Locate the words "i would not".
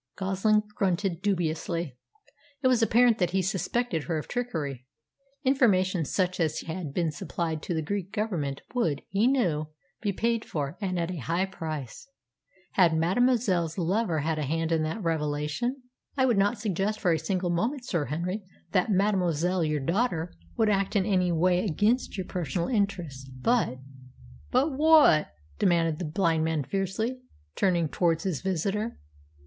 16.17-16.57